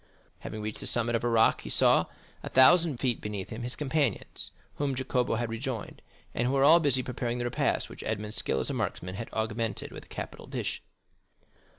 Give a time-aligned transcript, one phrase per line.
[0.39, 2.05] Having reached the summit of a rock, he saw,
[2.41, 6.01] a thousand feet beneath him, his companions, whom Jacopo had rejoined,
[6.33, 9.29] and who were all busy preparing the repast which Edmond's skill as a marksman had
[9.31, 10.81] augmented with a capital dish.